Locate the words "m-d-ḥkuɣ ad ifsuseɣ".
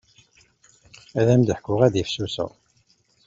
1.39-2.51